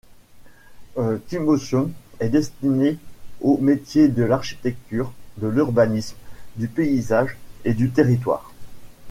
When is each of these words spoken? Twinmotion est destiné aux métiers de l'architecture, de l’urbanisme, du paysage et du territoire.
Twinmotion 0.95 1.91
est 2.19 2.29
destiné 2.29 2.97
aux 3.39 3.59
métiers 3.59 4.07
de 4.07 4.23
l'architecture, 4.23 5.13
de 5.37 5.47
l’urbanisme, 5.47 6.17
du 6.55 6.67
paysage 6.67 7.37
et 7.65 7.75
du 7.75 7.91
territoire. 7.91 8.51